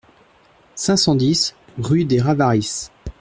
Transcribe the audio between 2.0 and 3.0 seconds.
des Ravarys